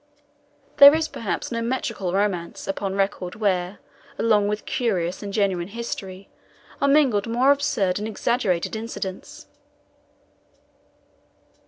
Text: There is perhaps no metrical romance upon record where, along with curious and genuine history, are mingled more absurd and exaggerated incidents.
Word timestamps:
There 0.77 0.95
is 0.95 1.07
perhaps 1.07 1.51
no 1.51 1.61
metrical 1.61 2.11
romance 2.11 2.67
upon 2.67 2.95
record 2.95 3.35
where, 3.35 3.77
along 4.17 4.47
with 4.47 4.65
curious 4.65 5.21
and 5.21 5.31
genuine 5.31 5.67
history, 5.67 6.27
are 6.81 6.87
mingled 6.87 7.27
more 7.27 7.51
absurd 7.51 7.99
and 7.99 8.07
exaggerated 8.07 8.75
incidents. 8.75 9.45